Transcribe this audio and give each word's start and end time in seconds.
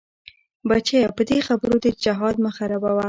بچيه 0.69 1.07
په 1.17 1.23
دې 1.29 1.39
خبرو 1.47 1.75
دې 1.83 1.91
جهاد 2.03 2.35
مه 2.43 2.51
خرابوه. 2.57 2.99